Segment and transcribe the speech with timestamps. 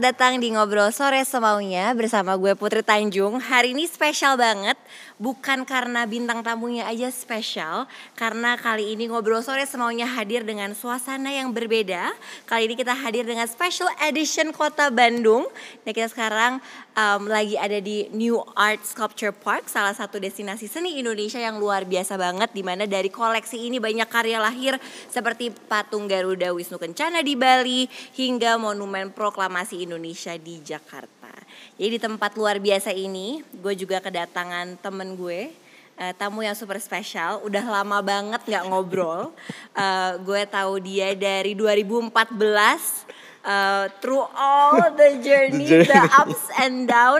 [0.00, 3.36] Datang di Ngobrol Sore Semaunya bersama gue Putri Tanjung.
[3.36, 4.80] Hari ini spesial banget,
[5.20, 7.84] bukan karena bintang tamunya aja spesial,
[8.16, 12.16] karena kali ini Ngobrol Sore Semaunya hadir dengan suasana yang berbeda.
[12.48, 15.44] Kali ini kita hadir dengan special edition Kota Bandung.
[15.84, 16.64] Dan kita sekarang
[16.96, 21.84] um, lagi ada di New Art Sculpture Park, salah satu destinasi seni Indonesia yang luar
[21.84, 24.80] biasa banget, di mana dari koleksi ini banyak karya lahir
[25.12, 27.84] seperti patung Garuda Wisnu Kencana di Bali,
[28.16, 31.34] hingga monumen proklamasi Indonesia di Jakarta.
[31.74, 35.50] Jadi di tempat luar biasa ini, gue juga kedatangan temen gue,
[35.96, 37.42] eh, tamu yang super spesial.
[37.42, 39.34] Udah lama banget nggak ngobrol.
[39.70, 43.02] Eh, gue tahu dia dari 2014.
[43.40, 46.20] eh, through all the journey, The the, journey.
[46.20, 47.18] ups and down,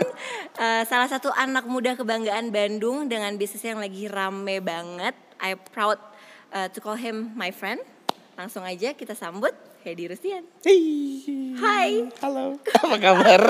[0.53, 5.17] Eh, salah satu anak muda kebanggaan Bandung dengan bisnis yang lagi rame banget.
[5.41, 5.97] I proud
[6.51, 7.81] eh, to call him my friend.
[8.37, 9.49] Langsung aja kita sambut
[9.81, 10.45] Hedi Rustian.
[11.57, 12.05] Hai.
[12.21, 12.61] Halo.
[12.85, 13.41] Apa kabar?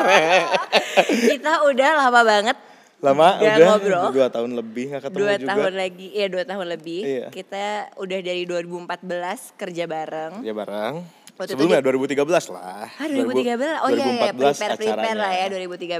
[1.11, 2.57] Kita udah lama banget
[3.01, 4.07] Lama Nggak udah ngobrol.
[4.13, 5.49] dua tahun lebih nggak ketemu dua juga.
[5.49, 7.01] tahun lagi, ya dua tahun lebih.
[7.01, 7.27] Iya.
[7.33, 7.65] Kita
[7.97, 10.33] udah dari 2014 kerja bareng.
[10.45, 10.93] Ya bareng.
[11.33, 12.85] Waktu itu Sebelumnya 2013 lah.
[12.93, 15.97] Ah 2013, oh iya ya 2014 prepare prepare lah ya acaranya.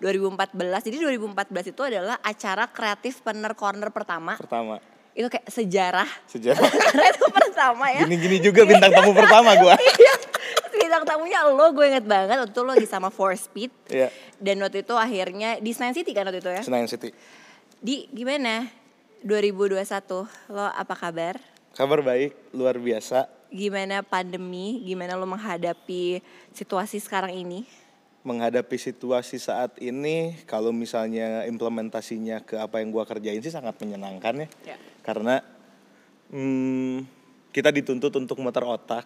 [0.00, 0.64] 2014.
[0.64, 0.78] Iya.
[0.88, 4.40] Jadi 2014 itu adalah acara kreatif Penner Corner pertama.
[4.40, 4.80] Pertama.
[5.14, 6.10] Itu kayak sejarah.
[6.26, 6.58] Sejarah.
[6.90, 8.02] Karena itu pertama ya.
[8.02, 9.74] Gini-gini juga bintang tamu pertama gua.
[9.94, 10.14] Iya.
[10.74, 13.72] Bintang tamunya lo, gue inget banget waktu lo lagi sama Four Speed.
[13.88, 14.10] Iya.
[14.36, 16.62] Dan waktu itu akhirnya di Senayan City kan waktu itu ya.
[16.66, 17.14] Senayan City.
[17.80, 18.68] Di gimana?
[19.24, 19.80] 2021
[20.52, 21.40] lo apa kabar?
[21.72, 23.24] Kabar baik, luar biasa.
[23.48, 24.84] Gimana pandemi?
[24.84, 26.20] Gimana lo menghadapi
[26.52, 27.64] situasi sekarang ini?
[28.24, 34.48] Menghadapi situasi saat ini, kalau misalnya implementasinya ke apa yang gua kerjain sih sangat menyenangkan
[34.48, 34.48] ya.
[34.74, 34.76] Ya.
[35.04, 35.44] Karena
[36.32, 37.04] hmm,
[37.52, 39.04] kita dituntut untuk muter otak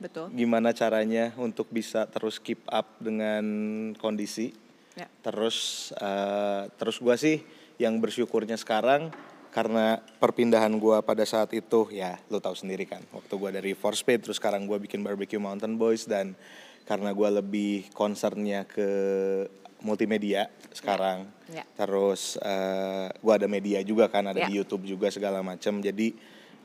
[0.00, 0.32] Betul.
[0.32, 3.44] gimana caranya untuk bisa terus keep up dengan
[4.00, 4.56] kondisi.
[4.96, 5.06] Ya.
[5.20, 7.44] Terus eh, terus gua sih
[7.76, 9.12] yang bersyukurnya sekarang
[9.56, 14.04] karena perpindahan gua pada saat itu ya lo tahu sendiri kan waktu gua dari Force
[14.04, 16.36] Speed terus sekarang gua bikin Barbecue Mountain Boys dan
[16.84, 18.84] karena gua lebih concernnya ke
[19.80, 21.24] multimedia sekarang.
[21.48, 21.64] Ya.
[21.72, 24.48] Terus eh, gua ada media juga kan ada Ya.
[24.52, 25.80] di YouTube juga segala macam.
[25.80, 26.12] Jadi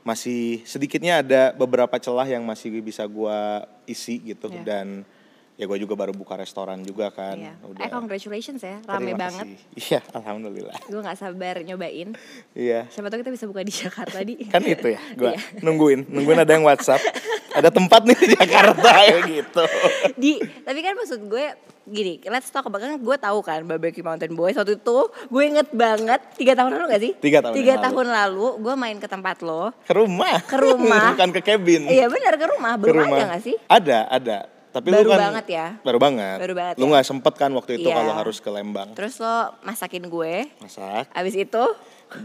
[0.04, 4.60] masih sedikitnya ada beberapa celah yang masih bisa gua isi gitu Ya.
[4.68, 5.08] dan
[5.62, 7.38] ya gue juga baru buka restoran juga kan.
[7.38, 7.54] Iya.
[7.78, 9.46] Eh congratulations ya, rame Terima banget.
[9.46, 9.78] kasih.
[9.86, 10.74] Iya, alhamdulillah.
[10.84, 12.08] Gue nggak sabar nyobain.
[12.52, 12.90] Iya.
[12.90, 14.42] Siapa tahu kita bisa buka di Jakarta di.
[14.50, 15.62] Kan itu ya, gua Iya.
[15.62, 16.98] nungguin, nungguin ada yang WhatsApp.
[17.52, 19.60] Ada tempat nih di Jakarta ya gitu.
[20.16, 21.52] di tapi kan maksud gue
[21.84, 24.98] gini let's talk about kan gue tahu kan barbecue mountain boys waktu itu
[25.28, 27.88] gue inget banget tiga tahun lalu gak sih Tiga tahun tiga yang lalu.
[27.92, 30.40] tahun lalu gue main ke tempat lo Ke rumah.
[30.42, 31.12] Ke rumah.
[31.12, 31.92] Bukan ke cabin.
[31.92, 33.18] iya benar ke rumah Ke belum rumah.
[33.20, 34.36] ada gak sih Ada, ada.
[34.72, 35.66] Tapi Baru lu kan banget ya?
[35.80, 36.38] Baru banget.
[36.40, 36.90] Baru banget Lu ya?
[36.90, 37.94] nggak sempet kan waktu itu Iya.
[37.94, 38.88] kalau harus ke Lembang.
[38.92, 41.12] terus lo masakin gue Masak.
[41.12, 41.64] abis itu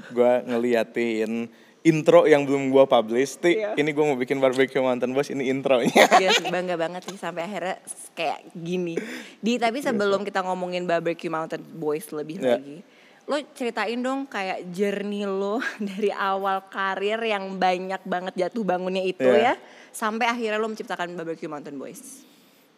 [0.10, 1.48] Gua ngeliatin
[1.82, 3.36] intro yang belum gua publish.
[3.38, 3.72] Ti, Iya.
[3.76, 6.04] ini gua mau bikin barbecue mountain boys, ini intronya.
[6.10, 7.80] Gila bangga banget sih sampai akhirnya
[8.12, 9.00] kayak gini
[9.38, 12.58] di tapi sebelum kita ngomongin barbecue mountain boys lebih Iya.
[12.58, 12.78] lagi
[13.24, 19.20] lo ceritain dong kayak journey lo dari awal karir yang banyak banget jatuh bangunnya itu
[19.22, 19.54] ya Iya.
[19.90, 22.24] sampai akhirnya lo menciptakan barbecue mountain boys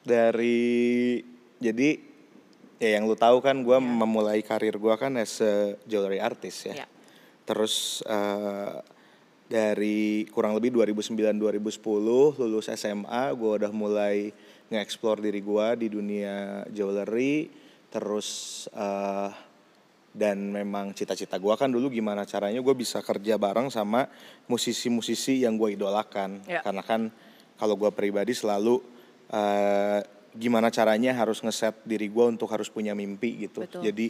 [0.03, 1.19] dari
[1.59, 1.89] jadi
[2.79, 6.83] ya yang lu tahu kan gua memulai karir gua kan as a jewelry artist ya.
[6.83, 6.87] Ya.
[7.43, 8.73] Terus eh,
[9.49, 11.81] dari kurang lebih 2009-2010
[12.37, 14.29] lulus SMA gua udah mulai
[14.69, 17.49] nge-explore diri gua di dunia jewelry
[17.89, 18.27] terus
[18.71, 19.29] eh,
[20.09, 24.09] dan memang cita-cita gua kan dulu gimana caranya gue bisa kerja bareng sama
[24.49, 26.65] musisi-musisi yang gue idolakan Ya.
[26.65, 27.13] karena kan
[27.61, 28.81] kalau gue pribadi selalu
[29.33, 29.99] eh,
[30.37, 33.65] gimana caranya harus ngeset diri gue untuk harus punya mimpi gitu.
[33.65, 33.81] Betul.
[33.81, 34.07] jadi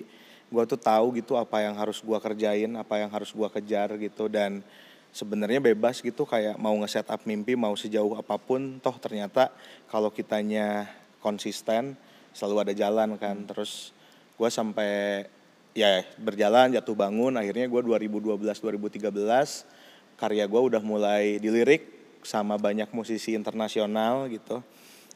[0.49, 4.27] gue tuh tahu gitu apa yang harus gue kerjain apa yang harus gue kejar gitu.
[4.27, 4.65] Dan
[5.09, 9.49] sebenarnya bebas gitu kayak mau ngeset up mimpi mau sejauh apa pun toh ternyata
[9.89, 10.85] kalau kitanya
[11.21, 11.95] konsisten
[12.33, 13.45] selalu ada jalan kan.
[13.47, 13.95] Terus
[14.35, 15.25] gue sampai
[15.77, 19.07] ya berjalan jatuh bangun akhirnya gue 2012 2013
[20.19, 21.87] karya gue udah mulai dilirik
[22.25, 24.59] sama banyak musisi internasional gitu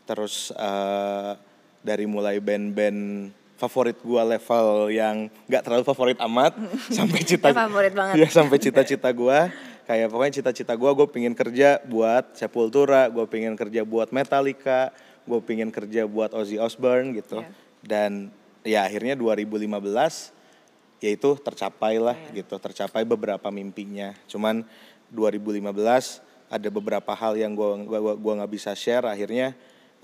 [0.04, 1.36] terus uh,
[1.80, 6.52] dari mulai band-band favorit gue level yang nggak terlalu favorit amat
[6.98, 8.16] sampai cita favorit banget.
[8.20, 9.40] ya sampai cita-cita gue
[9.84, 14.92] kayak pokoknya cita-cita gue gue pengen kerja buat Sepultura gue pengen kerja buat Metallica
[15.24, 17.52] gue pengen kerja buat Ozzy Osbourne gitu Yeah.
[17.84, 18.12] dan
[18.64, 20.32] ya akhirnya 2015
[21.04, 22.44] yaitu tercapai lah Yeah.
[22.44, 24.64] gitu tercapai beberapa mimpinya cuman
[25.12, 25.72] 2015
[26.48, 29.52] ada beberapa hal yang gue gua, gua, gua nggak bisa share akhirnya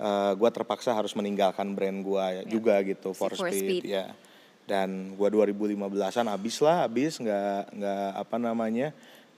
[0.00, 3.84] uh, gue terpaksa harus meninggalkan brand gue juga gitu for For speed, Speed.
[3.86, 4.10] ya
[4.64, 8.88] dan gue 2015an habis lah habis nggak nggak apa namanya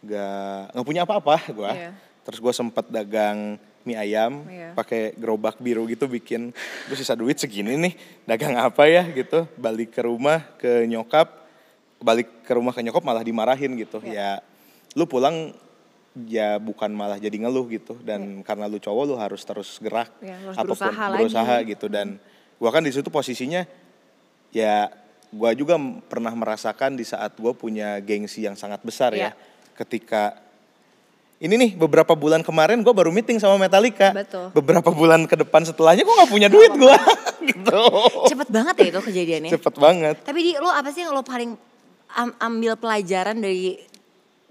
[0.01, 1.91] nggak nggak punya apa-apa gue Iya.
[2.23, 4.77] terus gue sempet dagang mie ayam Iya.
[4.77, 6.53] pakai gerobak biru gitu bikin
[6.87, 7.95] terus sisa duit segini nih
[8.25, 11.27] dagang apa ya gitu balik ke rumah ke nyokap
[11.99, 14.13] balik ke rumah ke nyokap malah dimarahin gitu Iya.
[14.13, 14.31] ya
[14.93, 15.57] lu pulang
[16.15, 17.97] ya bukan malah jadi ngeluh gitu.
[17.99, 21.19] Dan karena lu cowok lu harus terus gerak Iya, lu harus apa pun berusaha lagi.
[21.21, 21.87] berusaha gitu.
[21.87, 22.07] Dan
[22.57, 23.65] gua kan di situ posisinya
[24.51, 24.93] ya
[25.29, 29.33] gua juga pernah merasakan di saat gua punya gengsi yang sangat besar Iya.
[29.33, 29.39] ya
[29.75, 30.37] ketika
[31.39, 34.13] ini nih beberapa bulan kemarin gua baru meeting sama Metallica.
[34.13, 34.53] Betul.
[34.53, 36.97] beberapa bulan ke depan setelahnya gua nggak punya duit gua.
[37.43, 37.83] Gitu.
[38.31, 39.51] Cepet banget ya itu kejadiannya.
[39.51, 40.17] cepet banget.
[40.23, 41.59] Tapi di lo apa sih yang lo paling
[42.15, 43.83] am- ambil pelajaran dari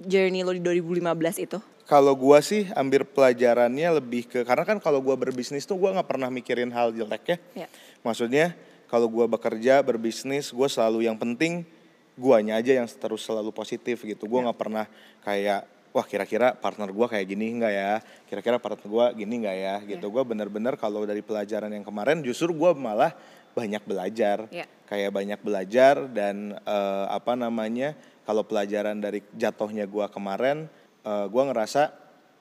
[0.05, 1.57] journey lo di 2015 itu?
[1.89, 6.07] Kalau gua sih ambil pelajarannya lebih ke karena kan kalau gua berbisnis tuh gua nggak
[6.07, 7.37] pernah mikirin hal jelek ya.
[7.65, 7.67] Ya.
[7.99, 8.55] Maksudnya
[8.87, 11.67] kalau gua bekerja berbisnis gua selalu yang penting
[12.15, 14.23] guanya aja yang terus selalu positif gitu.
[14.29, 14.85] Gua nggak pernah
[15.25, 17.93] kayak wah kira-kira partner gua kayak gini enggak ya?
[18.31, 19.75] Kira-kira partner gua gini enggak ya?
[19.83, 20.05] Gitu.
[20.07, 23.11] Gua bener-bener kalau dari pelajaran yang kemarin justru gua malah
[23.51, 24.65] banyak belajar Ya.
[24.85, 27.93] kayak banyak belajar dan eh, apa namanya
[28.23, 30.67] kalau pelajaran dari jatuhnya gua kemarin
[31.01, 31.91] eh, gua ngerasa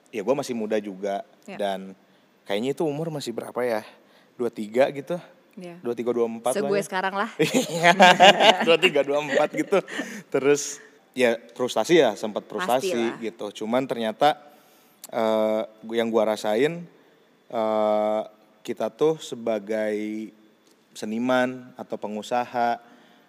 [0.09, 1.57] ya gua masih muda juga Ya.
[1.57, 1.93] dan
[2.45, 3.81] kayaknya itu umur masih berapa ya
[4.37, 5.17] 23 gitu
[5.59, 5.75] Ya.
[5.83, 6.85] 23 24 Segue lah ya.
[6.87, 7.29] sekarang lah.
[8.67, 9.83] dua tiga dua empat gitu
[10.31, 10.79] terus
[11.11, 13.19] ya frustasi ya sempat frustasi Pastilah.
[13.19, 14.39] gitu cuman ternyata
[15.11, 15.61] eh,
[15.91, 16.87] yang gua rasain
[17.51, 18.21] eh,
[18.63, 20.29] kita tuh sebagai
[20.93, 22.79] seniman atau pengusaha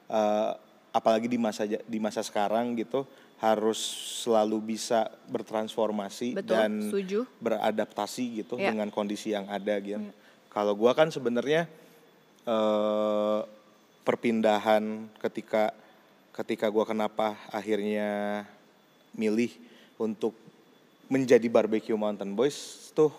[0.09, 0.51] eh,
[0.93, 3.07] apalagi di masa di masa sekarang gitu
[3.43, 3.81] harus
[4.23, 7.27] selalu bisa bertransformasi Betul, dan setuju.
[7.43, 8.71] beradaptasi gitu Ya.
[8.71, 9.99] dengan kondisi yang ada gitu.
[10.47, 11.67] Kalau gua kan sebenarnya
[12.47, 13.41] eh,
[14.03, 15.75] perpindahan ketika
[16.35, 18.43] ketika gua kenapa akhirnya
[19.15, 19.51] milih
[19.99, 20.35] untuk
[21.11, 23.13] menjadi barbecue mountain boys tuh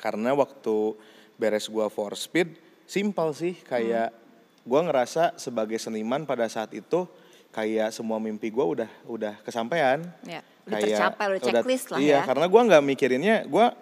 [0.00, 0.96] karena waktu
[1.36, 4.12] beres gua for speed simpel sih kayak
[4.62, 7.04] gua ngerasa sebagai seniman pada saat itu
[7.50, 12.20] kayak semua mimpi gua udah udah kesampaian Ya, udah tercapai, udah checklist lah iya, ya.
[12.24, 13.72] karena gua nggak mikirinnya gua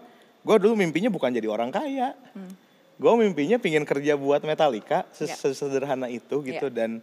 [0.40, 2.54] gua dulu mimpinya bukan jadi orang kaya Hmm.
[2.93, 5.34] Gue mimpinya pingin kerja buat Metallica ses- Ya.
[5.34, 6.72] sesederhana itu gitu Ya.
[6.72, 7.02] dan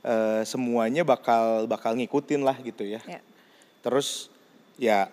[0.00, 3.02] eh, semuanya bakal bakal ngikutin lah gitu ya.
[3.04, 3.20] Ya.
[3.84, 4.32] Terus
[4.76, 5.12] ya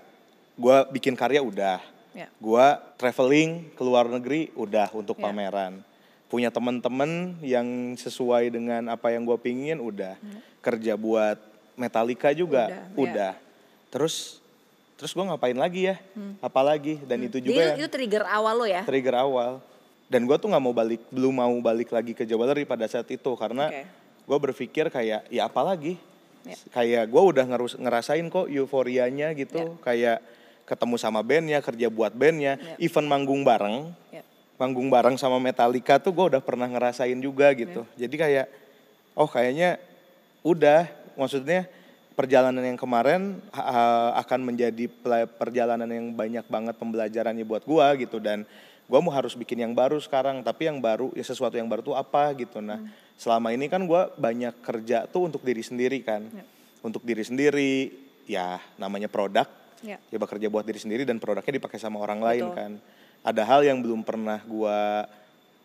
[0.56, 2.31] gue bikin karya udah, Ya.
[2.31, 5.27] gue traveling ke luar negeri udah untuk Ya.
[5.27, 5.84] pameran.
[6.31, 10.15] Punya teman-teman yang sesuai dengan apa yang gue pingin udah.
[10.63, 11.35] Kerja buat
[11.75, 13.33] Metallica juga Udah, udah.
[13.35, 13.43] ya.
[13.91, 14.39] Terus
[14.95, 16.00] terus gue ngapain lagi ya?
[16.39, 18.85] Apalagi dan itu Jadi juga itu, yang itu trigger awal lo ya?
[18.85, 19.51] trigger awal
[20.07, 23.31] dan gue tuh nggak mau balik belum mau balik lagi ke Jewelry pada saat itu
[23.33, 23.83] karena Oke.
[24.27, 25.95] gue berpikir kayak ya apa lagi
[26.41, 26.57] Ya.
[26.73, 30.25] kayak gue udah ngerus, ngerasain kok euforianya gitu kayak
[30.65, 32.75] ketemu sama bandnya kerja buat bandnya Ya.
[32.81, 34.11] even manggung bareng Ya.
[34.62, 37.82] Manggung bareng sama Metallica tuh gue udah pernah ngerasain juga gitu.
[37.98, 38.46] Jadi kayak
[39.18, 39.82] oh kayaknya
[40.46, 40.86] udah
[41.18, 41.65] maksudnya
[42.13, 44.86] perjalanan yang kemarin ha- akan menjadi
[45.34, 48.22] perjalanan yang banyak banget pembelajarannya buat gua gitu.
[48.22, 48.46] Dan
[48.86, 51.98] gua mau harus bikin yang baru sekarang tapi yang baru ya sesuatu yang baru tuh
[51.98, 52.62] apa gitu.
[52.62, 52.77] Nah
[53.18, 56.22] selama ini kan gua banyak kerja tuh untuk diri sendiri kan.
[56.30, 56.46] Ya.
[56.82, 57.94] untuk diri sendiri
[58.25, 59.46] ya namanya produk
[59.82, 59.98] Ya.
[60.10, 62.58] ya bekerja buat diri sendiri dan produknya dipakai sama orang lain Betul.
[62.58, 62.72] kan
[63.22, 65.06] ada hal yang belum pernah gua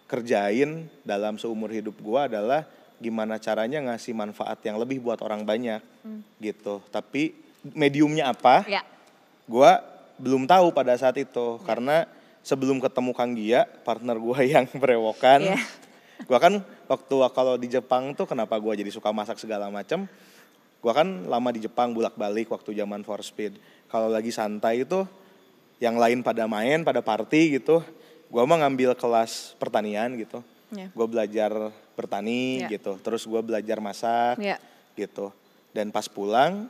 [0.06, 2.62] kerjain dalam seumur hidup gua adalah
[2.96, 5.80] gimana caranya ngasih manfaat yang lebih buat orang banyak
[6.40, 6.80] gitu.
[6.88, 7.36] Tapi
[7.74, 8.64] mediumnya apa?
[8.68, 8.82] Ya.
[9.48, 9.82] gua
[10.16, 12.08] belum tahu pada saat itu karena
[12.40, 15.58] sebelum ketemu Kang Gia partner gua yang berewokan Iya.
[16.24, 16.54] gua kan
[16.88, 20.08] waktu kalau di Jepang tuh kenapa gua jadi suka masak segala macam
[20.80, 23.60] gua kan lama di Jepang bolak-balik waktu zaman for speed
[23.92, 25.04] kalau lagi santai itu
[25.78, 27.84] yang lain pada main pada party gitu
[28.26, 30.90] gua mah ngambil kelas pertanian gitu Ya.
[30.90, 32.68] gue belajar bertani Ya.
[32.68, 34.58] gitu terus gue belajar masak Ya.
[34.94, 35.30] gitu
[35.70, 36.66] dan pas pulang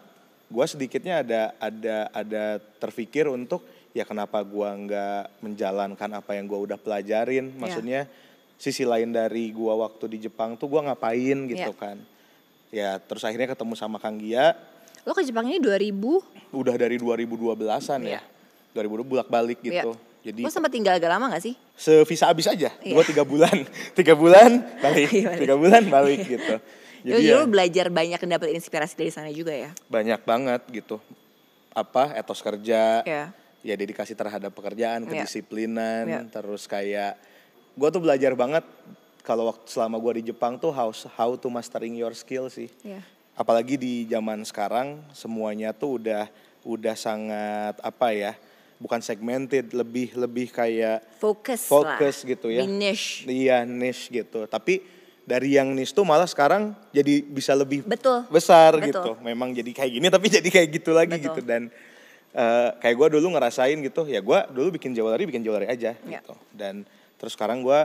[0.47, 2.45] gue sedikitnya ada ada ada
[2.77, 7.57] terpikir untuk ya kenapa gue nggak menjalankan apa yang gue udah pelajarin Ya.
[7.57, 8.01] maksudnya
[8.57, 11.81] sisi lain dari gue waktu di Jepang tuh gue ngapain gitu Ya.
[11.81, 11.97] kan
[12.69, 14.53] ya terus akhirnya ketemu sama Kang Gia
[15.09, 16.53] Lo ke Jepang ini 2000?
[16.53, 18.21] udah dari 2012-an Iya.
[18.21, 18.23] ya
[18.79, 20.23] 2020 bolak balik gitu Iya.
[20.23, 21.55] jadi Lo sempat tinggal agak lama gak sih?
[21.73, 22.93] sevisa habis aja Iya.
[22.93, 23.57] gue tiga bulan
[23.99, 25.41] tiga bulan balik Iya, balik.
[25.41, 26.57] tiga bulan balik gitu
[27.07, 29.71] Jadi ya, lo belajar banyak dan dapat inspirasi dari sana juga ya?
[29.87, 30.99] banyak banget gitu
[31.71, 33.31] apa etos kerja Ya.
[33.61, 35.23] ya dedikasi terhadap pekerjaan Iya.
[35.23, 36.21] kedisiplinan Iya.
[36.29, 37.15] terus kayak
[37.73, 38.65] gue tuh belajar banget
[39.21, 43.05] kalau waktu selama gue di Jepang tuh how how to mastering your skill sih Ya.
[43.35, 46.27] apalagi di zaman sekarang semuanya tuh udah
[46.63, 48.33] udah sangat apa ya
[48.77, 52.29] bukan segmented lebih lebih kayak Fokus Fokus lah.
[52.29, 52.61] gitu ya.
[52.61, 53.25] Di niche.
[53.25, 54.85] iya niche gitu tapi
[55.23, 58.29] dari yang niche tuh malah sekarang jadi bisa lebih Betul.
[58.29, 58.87] besar Betul.
[58.87, 61.27] gitu memang jadi kayak gini tapi jadi kayak gitu lagi Betul.
[61.27, 61.63] gitu dan
[62.31, 66.21] eh, kayak gue dulu ngerasain gitu ya gue dulu bikin jewelry bikin jewelry aja Ya.
[66.21, 66.85] gitu dan
[67.17, 67.81] terus sekarang gue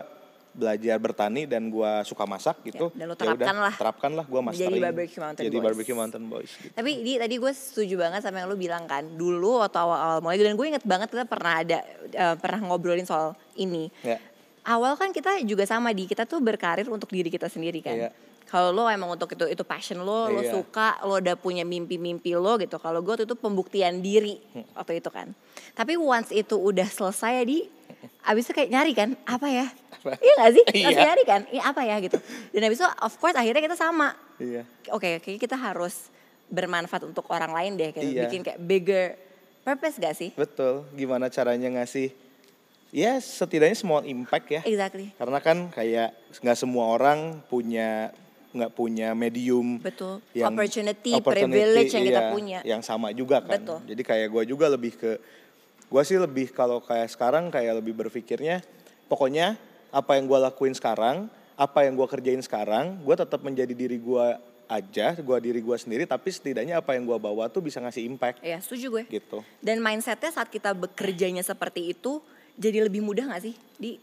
[0.51, 3.74] belajar bertani dan gue suka masak gitu Ya, dan lo Ya terapkan lah.
[3.74, 5.65] terapkan lah gue mastering Barbecue Mountain jadi Boys.
[5.65, 6.74] barbecue mountain boys gitu.
[6.74, 9.08] Tapi di tadi gue setuju banget sama yang lu bilang kan.
[9.08, 13.31] Dulu atau awal-awal mulai dan gue inget banget kita pernah ada eh, pernah ngobrolin soal
[13.55, 13.88] ini.
[14.01, 14.20] ya
[14.62, 17.98] Awal kan kita juga sama di kita tuh berkarir untuk diri kita sendiri kan.
[17.98, 18.10] Iya.
[18.51, 20.51] Kalau lo emang untuk itu itu passion lo, lo Iya.
[20.51, 22.75] suka, lo udah punya mimpi-mimpi lo gitu.
[22.75, 24.67] Kalau gue tuh itu pembuktian diri Hmm.
[24.75, 25.31] waktu itu kan.
[25.72, 27.63] Tapi once itu udah selesai di,
[28.22, 29.67] abis itu kayak nyari kan, apa ya?
[29.96, 30.20] Apa?
[30.20, 30.63] Iya gak sih?
[30.75, 30.89] Iya.
[31.08, 31.41] Nyari kan?
[31.48, 32.17] Iya apa ya gitu.
[32.51, 34.12] Dan abis itu of course akhirnya kita sama.
[34.36, 36.12] iya Oke, kayaknya kita harus
[36.46, 38.22] bermanfaat untuk orang lain deh, kayak Iya.
[38.25, 39.05] bikin kayak bigger
[39.62, 40.34] purpose gak sih?
[40.34, 42.12] betul gimana caranya ngasih
[42.89, 45.13] ya setidaknya small impact ya Exactly.
[45.15, 48.10] karena kan kayak nggak semua orang punya
[48.51, 50.20] nggak punya medium Betul.
[50.36, 52.60] yang opportunity, opportunity, privilege yang kita iya, punya.
[52.67, 53.79] yang sama juga kan Betul.
[53.88, 55.12] jadi kayak gue juga lebih ke
[55.91, 58.63] gue sih lebih kalau kayak sekarang kayak lebih berpikirnya
[59.12, 59.60] pokoknya
[59.91, 61.27] apa yang gue lakuin sekarang
[61.60, 64.27] apa yang gue kerjain sekarang gue tetap menjadi diri gue
[64.72, 68.39] aja gue diri gue sendiri tapi setidaknya apa yang gue bawa tuh bisa ngasih impact
[68.39, 69.03] Iya, setuju gue.
[69.20, 72.24] gitu Dan mindsetnya saat kita bekerjanya seperti itu
[72.55, 73.55] jadi lebih mudah gak sih?
[73.75, 74.00] Di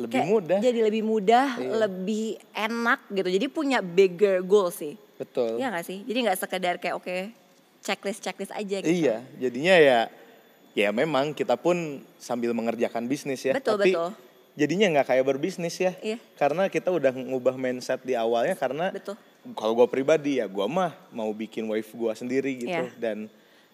[0.00, 0.58] Lebih kayak mudah.
[0.58, 1.70] Jadi lebih mudah, Iya.
[1.84, 3.28] lebih enak gitu.
[3.28, 4.96] Jadi punya bigger goal sih.
[5.14, 6.00] betul Iya gak sih?
[6.00, 7.16] Jadi gak sekedar kayak oke
[7.80, 8.88] checklist checklist aja gitu.
[8.88, 9.98] Iya, jadinya ya
[10.72, 11.76] ya memang kita pun
[12.16, 13.52] sambil mengerjakan bisnis ya.
[13.52, 14.10] Betul, tapi betul.
[14.54, 15.92] jadinya nggak kayak berbisnis ya.
[16.00, 16.16] Iya.
[16.36, 19.16] Karena kita udah ngubah mindset di awalnya karena Betul.
[19.52, 22.96] kalau gue pribadi ya gue mah mau bikin wave gue sendiri gitu Iya.
[22.96, 23.28] dan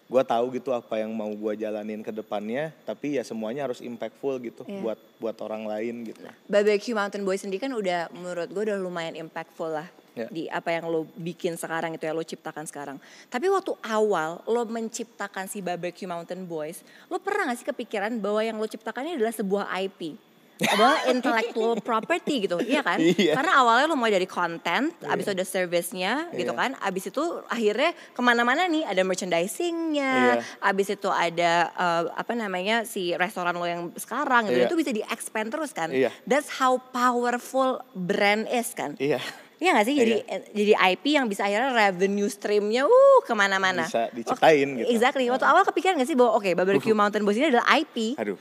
[0.06, 4.38] gue tahu gitu apa yang mau gue jalanin ke depannya tapi ya semuanya harus impactful
[4.38, 4.78] gitu Iya.
[4.78, 6.22] buat buat orang lain gitu.
[6.46, 10.32] Barbecue Mountain Boys sendiri kan udah menurut gue udah lumayan impactful lah Ya.
[10.32, 12.96] di apa yang lo bikin sekarang itu ya lo ciptakan sekarang.
[13.28, 16.80] Tapi waktu awal lo menciptakan si Barbecue Mountain Boys,
[17.12, 20.16] lo pernah gak sih kepikiran bahwa yang lo ciptakan ini adalah sebuah IP?
[20.56, 22.96] Adalah intellectual property gitu, iya kan?
[22.96, 23.36] Iya.
[23.36, 26.60] Karena awalnya lo mulai dari konten, abis itu ada service-nya gitu Iya.
[26.60, 30.64] kan, abis itu akhirnya ke mana-mana nih ada merchandising-nya, Iya.
[30.64, 34.68] abis itu ada eh, apa namanya si restoran lo yang sekarang gitu, Iya.
[34.68, 35.92] itu bisa di-expand terus kan?
[35.92, 36.08] Iya.
[36.24, 38.96] That's how powerful brand is kan?
[38.96, 39.20] Iya.
[39.56, 39.96] Iya gak sih?
[39.96, 43.88] Jadi eh, jadi IP yang bisa akhirnya revenue streamnya uh ke mana-mana.
[43.88, 44.88] Bisa diciptain gitu.
[44.92, 45.32] Exactly.
[45.32, 48.20] Waktu awal kepikiran gak sih bahwa oke Barbecue Mountain Boys ini adalah IP.
[48.20, 48.36] Aduh,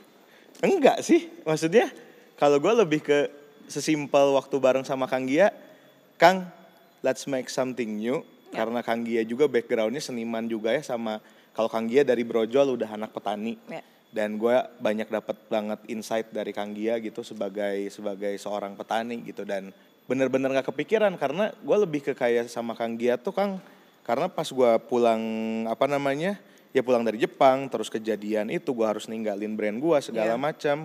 [0.60, 1.32] enggak sih.
[1.48, 1.88] Maksudnya
[2.36, 3.32] kalau gue lebih ke
[3.66, 5.50] sesimpel waktu bareng sama Kang Gia,
[6.16, 6.48] Kang,
[7.02, 8.22] let's make something new.
[8.52, 8.64] Ya.
[8.64, 11.20] Karena Kang Gia juga backgroundnya seniman juga ya sama
[11.52, 13.58] kalau Kang Gia dari Brojol udah anak petani.
[13.68, 13.82] Ya.
[14.16, 19.44] Dan gue banyak dapat banget insight dari Kang Gia gitu sebagai sebagai seorang petani gitu
[19.44, 19.76] dan
[20.06, 23.60] bener-bener gak kepikiran karena gue lebih ke kayak sama Kang Gia tuh Kang
[24.06, 25.20] karena pas gue pulang
[25.66, 26.38] apa namanya
[26.72, 30.40] ya pulang dari Jepang terus kejadian itu gue harus ninggalin brand gue segala Iya.
[30.40, 30.78] macam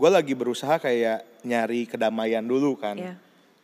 [0.00, 3.14] gue lagi berusaha kayak nyari kedamaian dulu kan Iya.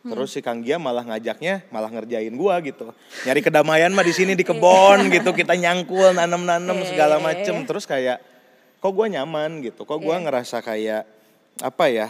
[0.05, 2.93] terus si Kang Gia malah ngajaknya malah ngerjain gue gitu
[3.25, 7.55] nyari kedamaian mah di sini di kebon gitu kita nyangkul nanem-nanem Iya, segala iya, macem
[7.57, 7.65] iya.
[7.65, 8.21] terus kayak
[8.77, 10.23] kok gue nyaman gitu kok gue Iya.
[10.29, 11.03] ngerasa kayak
[11.65, 12.07] apa ya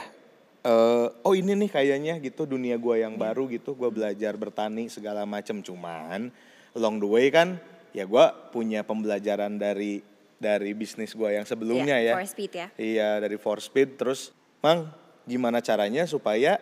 [0.68, 3.24] eh, oh ini nih kayaknya gitu dunia gue yang Iya.
[3.32, 6.28] baru gitu gue belajar bertani segala macem cuman
[6.76, 7.56] along the way kan
[7.96, 10.04] ya gue punya pembelajaran dari
[10.38, 12.68] dari bisnis gue yang sebelumnya Iya, ya for speed ya.
[12.76, 14.30] Iya dari for speed terus
[14.60, 14.90] mang
[15.24, 16.62] gimana caranya supaya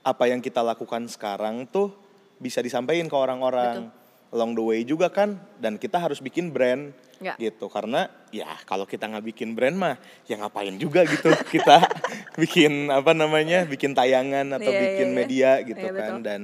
[0.00, 1.90] apa yang kita lakukan sekarang tuh
[2.36, 3.90] bisa disampaikan ke orang-orang
[4.30, 7.38] along the way juga kan dan kita harus bikin brand Ya.
[7.38, 9.94] gitu karena ya kalau kita nggak bikin brand mah
[10.26, 11.86] ya ngapain juga gitu kita
[12.34, 15.14] bikin apa namanya bikin tayangan atau Iya, iya, bikin iya.
[15.14, 16.26] media gitu Iya, kan betul.
[16.26, 16.40] dan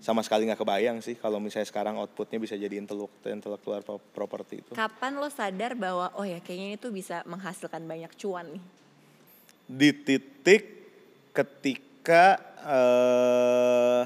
[0.00, 4.72] sama sekali nggak kebayang sih kalau misalnya sekarang outputnya bisa jadi intellectual pro- property itu
[4.72, 8.64] Kapan lo sadar bahwa oh ya kayaknya ini tuh bisa menghasilkan banyak cuan nih?
[9.70, 10.62] di titik
[11.30, 14.04] ketika eh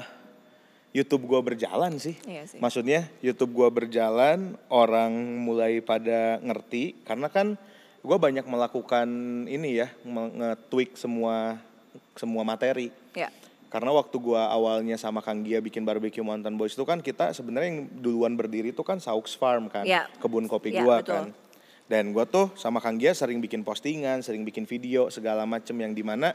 [0.95, 2.15] YouTube gua berjalan sih.
[2.23, 2.59] Iya sih.
[2.63, 5.11] Maksudnya YouTube gua berjalan, orang
[5.43, 7.59] mulai pada ngerti karena kan
[7.99, 9.07] gua banyak melakukan
[9.43, 11.59] ini ya, nge-tweak semua
[12.15, 12.95] semua materi.
[13.11, 13.27] Ya.
[13.67, 17.69] Karena waktu gua awalnya sama Kang Gia bikin barbecue Mountain Boys itu kan kita sebenarnya
[17.69, 20.07] yang duluan berdiri itu kan Saux Farm kan, Ya.
[20.17, 21.11] kebun kopi Ya, gua betul.
[21.11, 21.25] kan.
[21.85, 25.91] Dan gua tuh sama Kang Gia sering bikin postingan, sering bikin video segala macem yang
[25.91, 26.33] di mana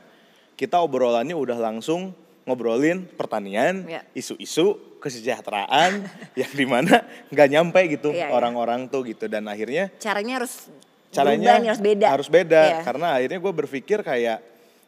[0.55, 2.13] kita obrolannya udah langsung
[2.45, 4.03] ngobrolin pertanian, Ya.
[4.13, 6.05] isu-isu kesejahteraan
[6.41, 8.35] yang di mana nggak nyampe gitu Iya, iya.
[8.35, 10.69] orang-orang tuh gitu dan akhirnya Caranya harus
[11.11, 12.07] caranya harus beda.
[12.07, 12.79] harus beda Iya.
[12.85, 14.39] karena akhirnya gue berpikir kayak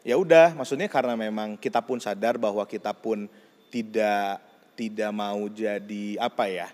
[0.03, 3.31] ya udah maksudnya karena memang kita pun sadar bahwa kita pun
[3.71, 4.43] tidak
[4.75, 6.69] tidak mau jadi apa ya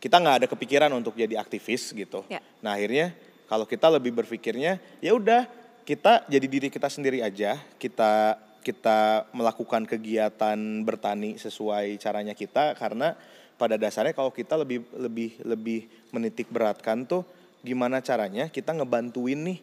[0.00, 2.40] kita nggak ada kepikiran untuk jadi aktivis gitu Ya.
[2.62, 3.12] nah akhirnya
[3.50, 5.44] kalau kita lebih berpikirnya ya udah
[5.82, 13.16] kita jadi diri kita sendiri aja kita kita melakukan kegiatan bertani sesuai caranya kita karena
[13.56, 15.80] pada dasarnya kalau kita lebih lebih lebih
[16.12, 17.24] menitik beratkan tuh
[17.60, 19.58] gimana caranya kita ngebantuin nih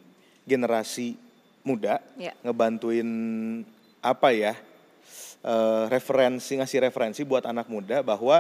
[0.46, 1.18] generasi
[1.67, 2.31] muda Ya.
[2.39, 3.09] ngebantuin
[4.00, 4.55] apa ya
[5.43, 8.39] eh, referensi ngasih referensi buat anak muda bahwa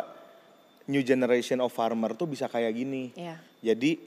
[0.87, 3.35] new generation of farmer tuh bisa kayak gini Ya.
[3.61, 3.99] jadi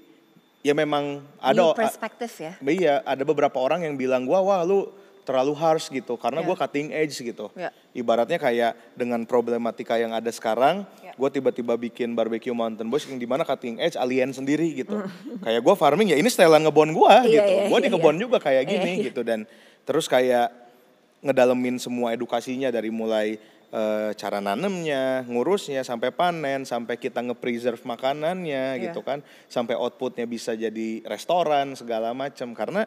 [0.60, 2.52] ya memang ada New perspektif ya.
[2.60, 6.46] Iya, ada beberapa orang yang bilang gua wah lu terlalu harsh gitu karena Ya.
[6.46, 7.52] gua cutting edge gitu.
[7.54, 7.70] Ya.
[7.92, 11.12] Ibaratnya kayak dengan problematika yang ada sekarang, Ya.
[11.14, 15.00] gua tiba-tiba bikin barbecue mountain boys yang di mana cutting edge alien sendiri gitu.
[15.46, 17.52] kayak gua farming ya ini setelan ngebon gua Iya, gitu.
[17.52, 18.22] iya, gua di iya, kebon iya.
[18.24, 19.04] juga kayak Iya, gini iya.
[19.12, 19.44] gitu dan
[19.84, 20.48] terus kayak
[21.20, 23.36] ngedalemin semua edukasinya dari mulai
[23.70, 28.90] eh, cara nanemnya, ngurusnya sampai panen, sampai kita nge-preserve makanannya Iya.
[28.90, 32.50] gitu kan, sampai outputnya bisa jadi restoran segala macam.
[32.50, 32.82] Karena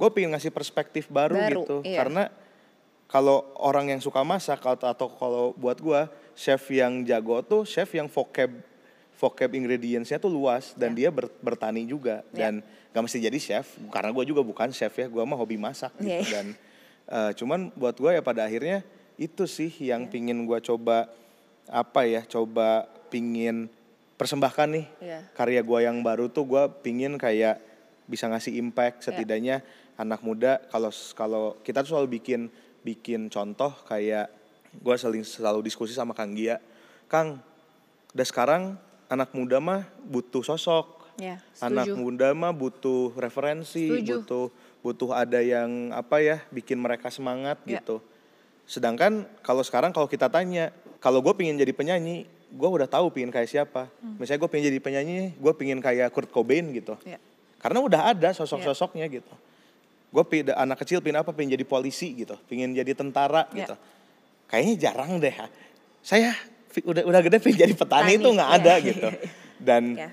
[0.00, 1.76] gue pengen ngasih perspektif baru, Baru, gitu.
[1.84, 2.00] iya.
[2.00, 2.32] Karena
[3.04, 6.00] kalau orang yang suka masak atau, atau kalau buat gue
[6.32, 8.48] chef yang jago tuh chef yang vocab
[9.20, 12.38] vocab ingredientsnya tuh luas dan dia ber- bertani juga Iya.
[12.48, 12.52] dan
[12.90, 16.08] gak mesti jadi chef karena gue juga bukan chef ya gue mah hobi masak gitu
[16.08, 16.30] Iya, iya.
[16.32, 16.46] dan
[17.04, 18.80] eh, cuman buat gue ya pada akhirnya
[19.20, 20.10] itu sih yang Iya.
[20.10, 21.10] pingin gue coba
[21.68, 23.68] apa ya coba pingin
[24.16, 25.20] persembahkan nih Iya.
[25.34, 27.60] karya gue yang baru tuh gue pingin kayak
[28.08, 28.60] bisa ngasih Iya.
[28.64, 29.60] impact setidaknya
[30.00, 32.48] anak muda kalau kalau kita tuh selalu bikin
[32.80, 34.32] bikin contoh kayak
[34.72, 36.56] gue sering selalu diskusi sama Kang Gia
[37.04, 37.36] Kang
[38.16, 38.62] udah sekarang
[39.12, 44.24] anak muda mah butuh sosok Ya, anak muda mah butuh referensi, Setuju.
[44.24, 44.46] butuh
[44.80, 47.76] butuh ada yang apa ya bikin mereka semangat Ya.
[47.76, 48.00] gitu.
[48.64, 53.28] Sedangkan kalau sekarang kalau kita tanya, kalau gue pingin jadi penyanyi, gue udah tahu pingin
[53.28, 53.92] kayak siapa.
[54.00, 54.16] Hmm.
[54.16, 56.96] Misalnya gue pingin jadi penyanyi, gue pingin kayak Kurt Cobain gitu.
[57.04, 57.20] Ya.
[57.60, 59.34] Karena udah ada sosok-sosoknya gitu.
[60.10, 61.30] Gue anak kecil pingin apa?
[61.30, 63.62] Pingin jadi polisi gitu, pingin jadi tentara Ya.
[63.64, 63.74] gitu.
[64.50, 65.34] Kayaknya jarang deh.
[66.02, 66.34] Saya
[66.66, 68.58] fi- udah udah gede pingin jadi petani Petani, itu nggak iya.
[68.58, 69.08] ada gitu.
[69.70, 70.10] Dan Ya.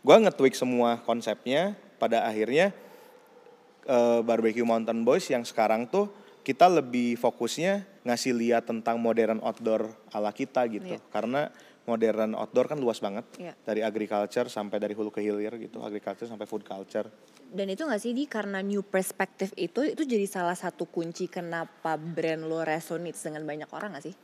[0.00, 2.72] gue nge-tweak semua konsepnya pada akhirnya
[3.86, 6.10] eh, barbecue mountain boys yang sekarang tuh
[6.42, 11.02] kita lebih fokusnya ngasih lihat tentang modern outdoor ala kita gitu Iya.
[11.10, 11.50] karena
[11.86, 13.54] modern outdoor kan luas banget Iya.
[13.62, 17.06] dari agriculture sampai dari hulu ke hilir gitu agriculture sampai food culture
[17.56, 21.96] Dan itu gak sih di karena new perspektif itu itu jadi salah satu kunci kenapa
[21.96, 24.14] brand lo resonates dengan banyak orang gak sih?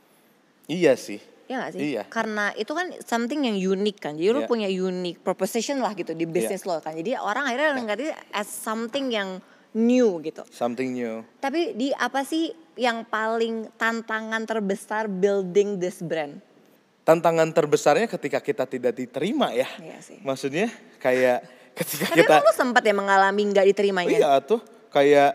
[0.69, 1.81] iya sih Ya gak sih?
[1.91, 2.07] Iya.
[2.07, 4.13] Karena itu kan something yang unik kan.
[4.15, 4.47] Jadi lo Iya.
[4.47, 6.95] punya unique proposition lah gitu di bisnis lo kan.
[6.95, 9.43] Jadi orang akhirnya ngeliatnya as something yang
[9.75, 10.45] new gitu.
[10.47, 16.37] something new Tapi di apa sih yang paling tantangan terbesar building this brand?
[17.03, 20.23] tantangan terbesarnya ketika kita tidak diterima ya Iya sih.
[20.23, 21.43] maksudnya kayak
[21.73, 24.09] ketika Tapi kita lo sempat ya mengalami nggak diterimanya?
[24.13, 24.61] Iya tuh
[24.93, 25.33] kayak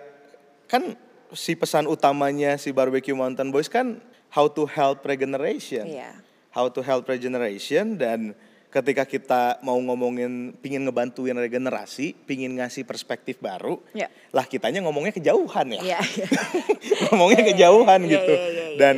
[0.70, 0.94] kan
[1.34, 3.98] si pesan utamanya si Barbecue Mountain Boys kan
[4.32, 5.84] how to help regeneration.
[5.88, 6.14] Iya.
[6.52, 8.32] How to help regeneration dan
[8.68, 14.12] ketika kita mau ngomongin pingin ngebantuin regenerasi, pingin ngasih perspektif baru, Iya.
[14.28, 15.80] lah kitanya ngomongnya kejauhan ya.
[15.80, 16.00] Iya.
[16.04, 16.28] iya.
[17.08, 18.32] ngomongnya kejauhan iya, gitu.
[18.36, 18.96] iya, iya, Dan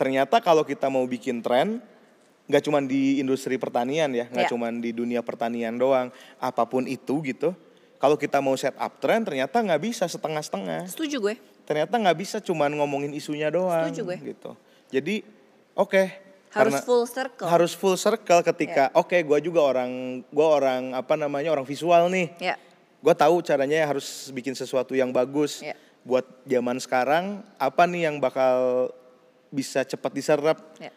[0.00, 1.84] ternyata kalau kita mau bikin tren
[2.50, 4.52] nggak cuma di industri pertanian ya, nggak Iya.
[4.52, 7.54] cuma di dunia pertanian doang, apa pun itu gitu.
[7.96, 10.90] Kalau kita mau set up tren ternyata nggak bisa setengah-setengah.
[10.90, 11.34] Setuju gue.
[11.62, 14.16] Ternyata nggak bisa cuman ngomongin isunya doang Setuju gue.
[14.34, 14.50] gitu.
[14.90, 15.22] Jadi
[15.72, 16.02] oke
[16.50, 17.46] Harus karena full circle.
[17.46, 19.90] Harus full circle ketika oke gue juga orang
[20.26, 22.58] gue orang apa namanya orang visual nih Ya.
[22.98, 25.78] gue tahu caranya harus bikin sesuatu yang bagus Iya.
[26.02, 28.90] buat zaman sekarang apa nih yang bakal
[29.48, 30.90] bisa cepat diserap Ya.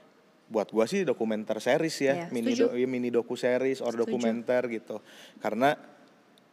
[0.54, 2.64] Buat gua sih dokumenter series ya, Iya, mini setuju.
[2.64, 4.06] do- ya, mini doku series or Setuju.
[4.06, 5.02] dokumenter gitu.
[5.40, 5.74] Karena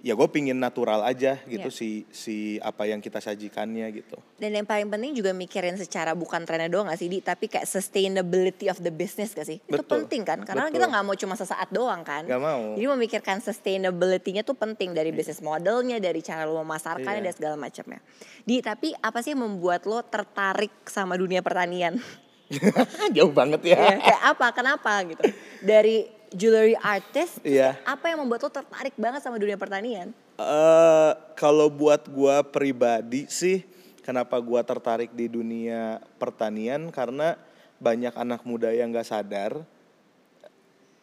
[0.00, 1.76] ya gue pingin natural aja gitu Iya.
[1.76, 4.16] si si apa yang kita sajikannya gitu.
[4.34, 7.68] Dan yang paling penting juga mikirin secara bukan trennya doang gak sih Di Tapi kayak
[7.68, 10.00] sustainability of the business gak sih Itu Betul.
[10.00, 10.80] penting kan Karena Betul.
[10.80, 12.72] kita gak mau cuma sesaat doang kan Gak mau.
[12.72, 17.26] Jadi memikirkan sustainability-nya tuh penting Dari bisnis modelnya Dari cara lo memasarkannya Iya.
[17.26, 18.00] Dan segala macamnya
[18.40, 22.00] Di tapi apa sih yang membuat lo tertarik sama dunia pertanian
[23.16, 23.78] Jauh banget ya.
[23.78, 25.22] Iya, Kayak apa kenapa gitu.
[25.62, 25.96] Dari
[26.30, 30.10] jewelry artist kayak Apa yang membuat lo tertarik banget sama dunia pertanian?
[30.40, 33.62] Eh, kalau buat gua pribadi sih,
[34.00, 36.88] kenapa gua tertarik di dunia pertanian?
[36.90, 37.36] Karena
[37.80, 39.64] banyak anak muda yang gak sadar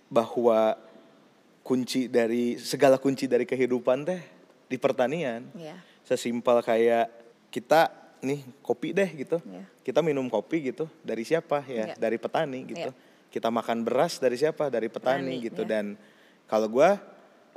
[0.08, 0.78] bahwa
[1.66, 4.22] kunci dari segala kunci dari kehidupan teh
[4.72, 5.48] di pertanian.
[5.52, 5.80] Iya.
[6.08, 7.12] Sesimpel kayak
[7.52, 9.38] kita nih kopi deh gitu.
[9.46, 9.64] Iya.
[9.86, 11.94] Kita minum kopi gitu dari siapa ya?
[11.94, 11.96] Iya.
[11.98, 12.90] Dari petani gitu.
[12.90, 13.06] Iya.
[13.28, 14.72] Kita makan beras dari siapa?
[14.72, 15.62] Dari petani, Petani, gitu.
[15.66, 15.70] iya.
[15.70, 15.86] Dan
[16.50, 16.98] kalau gua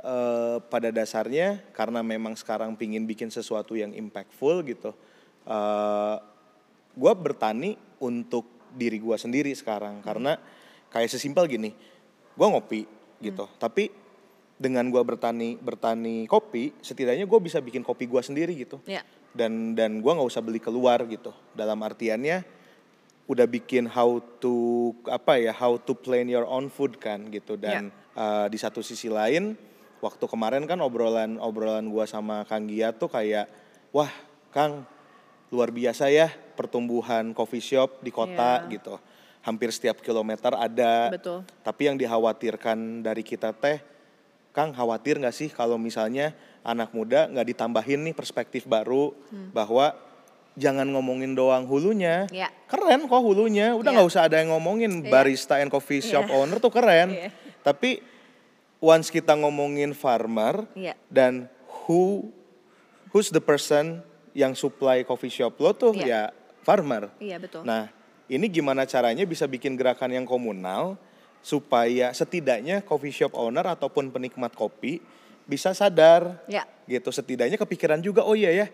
[0.01, 4.91] eh, pada dasarnya karena memang sekarang pingin bikin sesuatu yang impactful gitu.
[5.41, 6.17] eh
[6.91, 8.45] gua bertani untuk
[8.75, 10.37] diri gua sendiri sekarang karena
[10.93, 11.73] kayak sesimpel gini.
[12.37, 12.85] Gua ngopi
[13.23, 13.49] gitu.
[13.57, 13.89] Tapi
[14.61, 19.73] dengan gua bertani bertani kopi, setidaknya gue bisa bikin kopi gua sendiri gitu Iya dan
[19.73, 21.31] dan gua nggak usah beli keluar gitu.
[21.55, 22.43] Dalam artiannya
[23.29, 27.55] udah bikin how to apa ya how to plan your own food kan gitu.
[27.55, 29.55] Dan eh, di satu sisi lain
[30.01, 33.47] waktu kemarin kan obrolan obrolan gua sama Kang Gia tuh kayak
[33.95, 34.11] wah
[34.51, 34.83] Kang
[35.51, 38.71] luar biasa ya pertumbuhan coffee shop di kota Iya.
[38.79, 38.95] gitu.
[39.41, 41.09] Hampir setiap kilometer ada.
[41.09, 41.41] Betul.
[41.65, 43.81] Tapi yang dikhawatirkan dari kita teh,
[44.53, 49.13] Kang khawatir nggak sih kalau misalnya anak muda nggak ditambahin nih perspektif baru
[49.51, 49.93] bahwa
[50.53, 52.51] jangan ngomongin doang hulunya, Iya.
[52.67, 53.95] keren kok hulunya, udah Iya.
[53.97, 56.35] nggak usah ada yang ngomongin barista and coffee shop Iya.
[56.35, 57.31] owner tuh keren, Iya.
[57.63, 58.03] tapi
[58.83, 61.47] once kita ngomongin farmer Iya dan
[61.87, 62.27] who
[63.09, 64.03] who's the person
[64.35, 66.05] yang supply coffee shop lo tuh Iya.
[66.05, 66.21] ya
[66.61, 67.09] farmer.
[67.17, 67.87] Iya betul Nah,
[68.27, 70.99] ini gimana caranya bisa bikin gerakan yang komunal
[71.41, 75.01] supaya setidaknya coffee shop owner ataupun penikmat kopi
[75.51, 77.11] bisa sadar Ya gitu.
[77.11, 78.67] Setidaknya kepikiran juga, oh iya ya,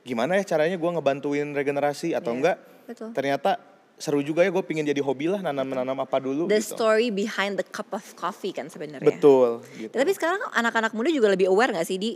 [0.00, 2.56] gimana ya caranya gua ngebantuin regenerasi atau Iya, enggak?
[2.88, 3.08] betul.
[3.12, 3.50] Ternyata
[3.94, 6.74] seru juga ya gue pingin jadi hobi lah nanam-nanam apa dulu The gitu.
[6.74, 9.94] story behind the cup of coffee kan sebenarnya Betul gitu.
[9.94, 12.10] Tapi sekarang anak-anak muda juga lebih aware gak sih di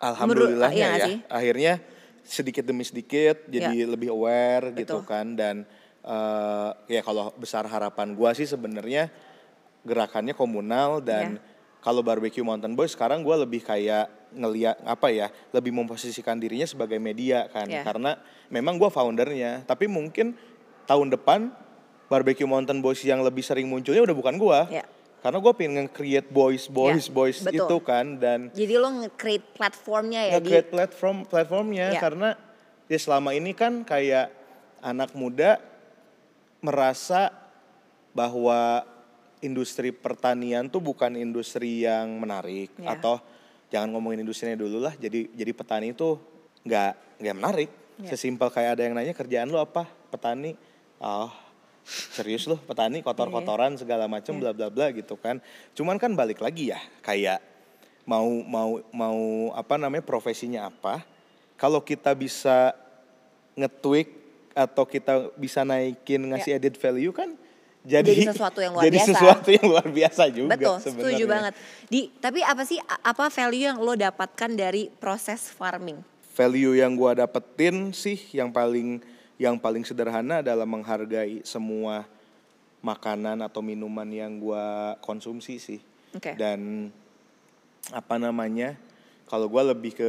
[0.00, 1.16] Alhamdulillahnya iya nggak ya, sih?
[1.28, 1.72] akhirnya
[2.24, 5.10] sedikit demi sedikit jadi lebih aware gitu Betul.
[5.10, 5.56] kan dan
[6.00, 9.12] eh, ya kalau besar harapan gua sih sebenarnya
[9.84, 11.51] gerakannya komunal dan Iya.
[11.82, 16.96] Kalau barbecue mountain boys sekarang gua lebih kayak ngeliat apa ya lebih memposisikan dirinya sebagai
[16.96, 17.82] media kan Iya.
[17.84, 18.16] karena
[18.48, 20.32] memang gua foundernya tapi mungkin
[20.86, 21.50] tahun depan
[22.06, 24.86] barbecue mountain boys yang lebih sering munculnya udah bukan gua Iya.
[25.20, 27.58] karena gua pengen nge-create boys boys Iya, boys betul.
[27.60, 32.00] itu kan dan Jadi lo nge-create platformnya ya di nge-create platform platformnya Iya.
[32.00, 32.28] karena
[32.86, 34.30] ya selama ini kan kayak
[34.80, 35.58] anak muda
[36.62, 37.34] merasa
[38.12, 38.84] bahwa
[39.42, 42.72] industri pertanian tuh bukan industri yang menarik.
[42.78, 42.98] Iya.
[42.98, 43.20] atau
[43.68, 44.94] jangan ngomongin industrinya dulu lah.
[44.96, 46.16] Jadi jadi petani itu
[46.64, 47.70] nggak nggak menarik.
[48.02, 48.16] Iya.
[48.16, 49.84] sesimpel kayak ada yang nanya kerjaan lu apa?
[50.08, 50.56] Petani.
[51.02, 51.30] Oh
[51.84, 55.42] serius loh petani kotor-kotoran segala macam bla bla bla gitu kan.
[55.74, 57.42] Cuman kan balik lagi ya kayak
[58.06, 59.20] mau mau mau
[59.54, 61.06] apa namanya profesinya apa
[61.54, 62.74] kalau kita bisa
[63.54, 64.10] nge-tweak
[64.52, 67.38] atau kita bisa naikin ngasih added value kan
[67.82, 68.10] jadi.
[68.14, 69.10] Jadi sesuatu yang luar jadi biasa.
[69.10, 71.02] sesuatu yang luar biasa juga Betul, sebenarnya.
[71.02, 71.52] setuju banget.
[71.90, 76.12] Di tapi apa sih apa value yang lo dapatkan dari proses farming?
[76.32, 79.04] value yang gua dapetin sih yang paling
[79.36, 82.08] yang paling sederhana adalah menghargai semua
[82.80, 85.80] makanan atau minuman yang gua konsumsi sih
[86.16, 86.34] Oke.
[86.34, 86.90] dan
[87.92, 88.74] apa namanya
[89.28, 90.08] kalau gua lebih ke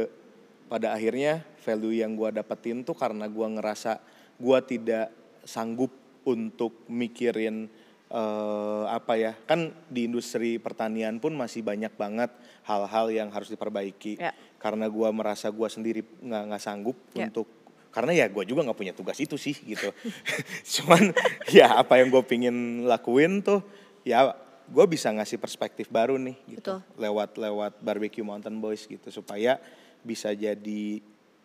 [0.66, 4.00] pada akhirnya value yang gua dapetin tuh karena gua ngerasa
[4.40, 5.12] gua tidak
[5.44, 5.92] sanggup
[6.24, 7.68] untuk mikirin
[8.08, 12.30] eh, apa ya kan di industri pertanian pun masih banyak banget
[12.64, 14.32] hal-hal yang harus diperbaiki Ya.
[14.56, 17.26] karena gua merasa gua sendiri nggak nggak sanggup Ya.
[17.28, 17.48] untuk
[17.90, 19.90] karena ya gua juga nggak punya tugas itu sih gitu
[20.78, 21.10] cuman
[21.48, 23.62] ya apa yang gue pingin lakuin tuh
[24.02, 24.34] ya
[24.64, 26.80] gue bisa ngasih perspektif baru nih gitu Betul.
[26.96, 29.60] lewat lewat barbecue mountain boys gitu supaya
[30.02, 31.00] bisa jadi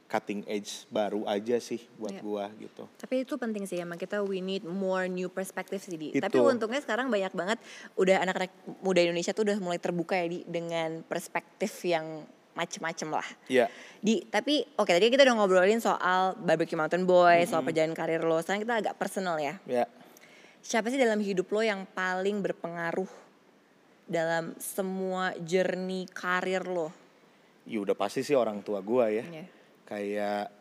[0.10, 2.22] cutting edge baru aja sih buat Ya.
[2.26, 6.18] gua gitu Tapi itu penting sih emang kita we need more new perspective sih di.
[6.18, 6.26] Itu.
[6.26, 7.62] Tapi untungnya sekarang banyak banget
[7.94, 8.50] udah anak-anak
[8.82, 12.26] muda Indonesia tuh udah mulai terbuka ya di dengan perspektif yang
[12.58, 13.28] macem-macem lah.
[13.46, 13.70] Iya.
[14.02, 18.42] Di tapi oke tadi kita udah ngobrolin soal barbecue mountain boy, soal perjalanan karir lo.
[18.42, 19.62] Sekarang kita agak personal ya.
[19.70, 19.86] Ya.
[20.60, 23.08] Siapa sih dalam hidup lo yang paling berpengaruh
[24.10, 26.90] dalam semua journey karir lo?
[27.70, 29.22] Ya udah pasti sih orang tua gua ya.
[29.24, 29.59] Iya.
[29.90, 30.54] Kayak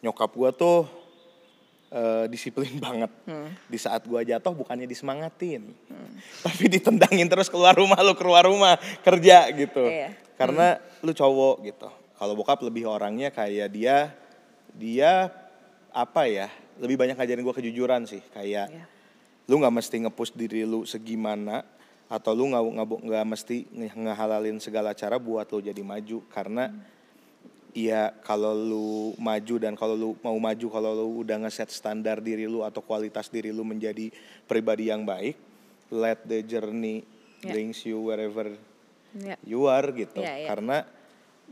[0.00, 0.86] nyokap gua tuh
[1.90, 3.10] eh, disiplin banget.
[3.26, 3.50] Hmm.
[3.66, 5.74] Di saat gua jatuh bukannya disemangatin.
[6.46, 9.84] Tapi ditendangin terus keluar rumah lu keluar rumah kerja gitu.
[9.84, 10.14] Iya.
[10.38, 11.88] Karena lu cowok gitu.
[12.14, 14.14] Kalau bokap lebih orangnya kayak dia
[14.70, 15.30] dia
[15.90, 16.46] apa ya?
[16.78, 18.84] Lebih banyak ngajarin gua kejujuran sih, kayak Iya.
[19.44, 21.62] lu nggak mesti ngepush diri lu segimana
[22.04, 22.64] atau lu nggak
[23.04, 26.72] nggak mesti nge- ngehalalin segala cara buat lu jadi maju karena
[27.74, 32.46] Iya kalau lu maju dan kalau lu mau maju kalau lu udah ngeset standar diri
[32.46, 34.14] lu atau kualitas diri lu menjadi
[34.46, 35.34] pribadi yang baik
[35.90, 37.02] let the journey
[37.42, 37.52] Ya.
[37.52, 38.56] brings you wherever
[39.12, 39.36] Iya.
[39.44, 40.48] you are gitu Iya, iya.
[40.48, 40.76] karena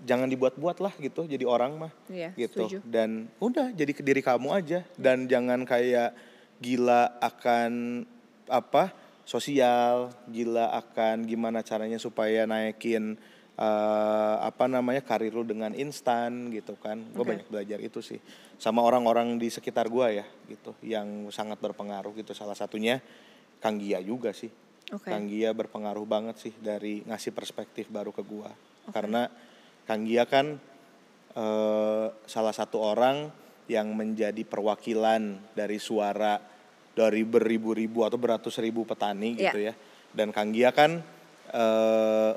[0.00, 2.78] jangan dibuat-buat lah gitu jadi orang mah Iya, gitu setuju.
[2.82, 6.16] dan udah jadi ke diri kamu aja dan jangan kayak
[6.58, 8.02] gila akan
[8.46, 8.94] apa
[9.26, 13.20] sosial gila akan gimana caranya supaya naikin
[13.59, 17.01] eh, apa namanya karir lu dengan instan gitu kan.
[17.12, 17.31] Gue Oke.
[17.37, 18.21] banyak belajar itu sih.
[18.57, 22.33] Sama orang-orang di sekitar gua ya gitu yang sangat berpengaruh gitu.
[22.33, 23.03] Salah satunya
[23.59, 24.51] Kang Gia juga sih.
[24.95, 25.11] Oke.
[25.11, 28.51] Kang Gia berpengaruh banget sih dari ngasih perspektif baru ke gua.
[28.95, 29.27] Karena
[29.83, 30.59] Kang Gia kan
[31.35, 33.31] eh, salah satu orang
[33.71, 36.38] yang menjadi perwakilan dari suara
[36.93, 39.75] dari beribu-ribu atau beratus ribu petani gitu ya.
[40.12, 41.03] Dan Kang Gia kan
[41.51, 42.33] eh,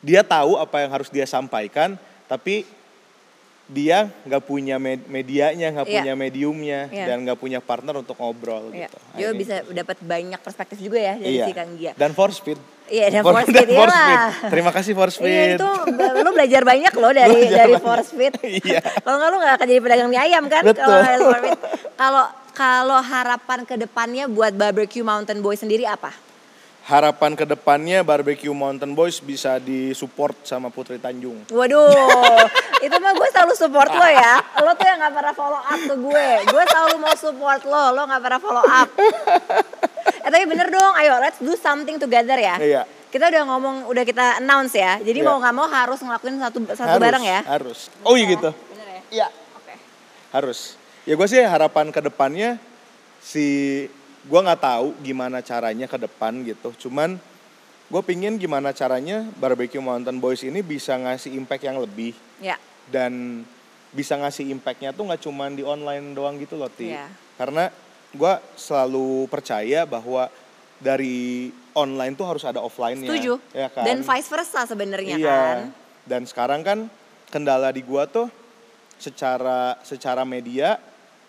[0.00, 2.62] dia tahu apa yang harus dia sampaikan tapi
[3.66, 5.94] dia nggak punya med- medianya nggak Iya.
[5.94, 7.04] punya mediumnya Iya.
[7.04, 8.88] dan nggak punya partner untuk ngobrol Iya.
[8.88, 11.44] gitu Dia bisa dapat banyak perspektif juga ya dari Iya.
[11.44, 11.92] si Kang Gia.
[11.92, 12.56] Dan force feed.
[12.88, 14.32] Iya, dan For- force feed, iyalah.
[14.48, 15.28] Terima kasih force feed.
[15.28, 15.68] Iya itu
[16.24, 17.84] lu belajar banyak loh dari dari banyak.
[17.84, 18.34] force feed.
[18.64, 18.80] Iya.
[18.80, 20.62] Kalau nggak lu nggak akan jadi pedagang mie ayam kan?
[20.64, 20.96] Kalau
[21.28, 21.50] force.
[21.92, 26.08] Kalau kalau harapan ke depannya buat barbecue mountain boy sendiri apa?
[26.88, 31.44] Harapan ke depannya barbecue Mountain Boys bisa disupport sama Putri Tanjung.
[31.52, 31.84] Waduh,
[32.88, 34.40] itu mah gue selalu support lo ya.
[34.64, 36.28] Lo tuh yang gak pernah follow up ke gue.
[36.48, 38.88] Gue selalu mau support lo, lo gak pernah follow up.
[40.24, 42.56] eh tapi bener dong, ayo let's do something together ya.
[42.56, 42.82] Iya.
[43.12, 44.96] Kita udah ngomong, udah kita announce ya.
[44.96, 45.28] Jadi Iya.
[45.28, 47.40] mau gak mau harus ngelakuin satu satu harus, bareng ya.
[47.44, 47.92] Harus.
[48.00, 48.48] Oh iya gitu.
[48.48, 49.00] Bener ya?
[49.12, 49.28] Iya.
[49.60, 49.74] Oke.
[50.32, 50.80] Harus.
[51.04, 52.56] Ya gue sih harapan ke depannya
[53.20, 53.44] si
[54.28, 56.68] gue nggak tahu gimana caranya ke depan gitu.
[56.78, 57.16] Cuman
[57.88, 63.42] gue pingin gimana caranya barbecue Mountain Boys ini bisa ngasih impact yang lebih Ya, dan
[63.88, 67.08] bisa ngasih impactnya tuh nggak cuman di online doang gitu loh ti Iya.
[67.34, 67.72] karena
[68.08, 70.28] gue selalu percaya bahwa
[70.76, 73.40] dari online tuh harus ada offline-nya setuju.
[73.50, 75.58] ya kan Dan vice versa sebenarnya iya kan.
[76.04, 76.78] dan sekarang kan
[77.28, 78.28] kendala di gua tuh
[78.96, 80.76] secara secara media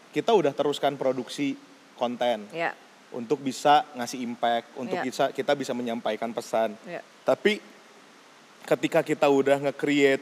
[0.09, 1.55] kita udah teruskan produksi
[1.95, 2.75] konten Ya,
[3.11, 5.05] untuk bisa ngasih impact untuk Iya.
[5.05, 7.01] bisa kita bisa menyampaikan pesan ya.
[7.25, 7.57] tapi
[8.65, 10.21] ketika kita udah nge-create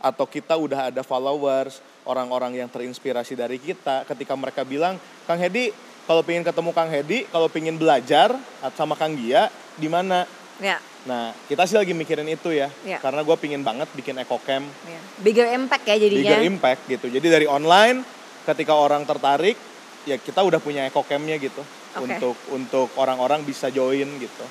[0.00, 4.96] atau kita udah ada followers, orang-orang yang terinspirasi dari kita, ketika mereka bilang,
[5.28, 5.68] Kang Hedi,
[6.06, 8.32] kalau pengen ketemu Kang Hedi, kalau pengen belajar
[8.72, 10.24] sama Kang Gia, di mana?
[10.56, 13.00] Ya, Nah, kita sih lagi mikirin itu ya, Iya.
[13.00, 15.00] karena gue pingin banget bikin EcoCamp, ya.
[15.20, 16.20] Bigger impact ya jadinya.
[16.20, 17.06] bigger impact gitu.
[17.08, 18.04] Jadi dari online,
[18.44, 19.56] ketika orang tertarik,
[20.04, 22.06] ya kita udah punya EcoCampnya gitu, Oke.
[22.12, 24.44] untuk untuk orang-orang bisa join gitu.